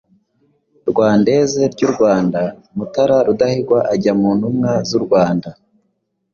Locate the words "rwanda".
5.05-5.49